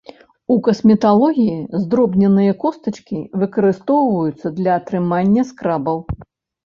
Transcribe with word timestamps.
У 0.53 0.55
касметалогіі 0.67 1.67
здробненыя 1.81 2.55
костачкі 2.65 3.19
выкарыстоўваюцца 3.43 4.47
для 4.59 4.71
атрымання 4.81 5.41
скрабаў. 5.51 5.97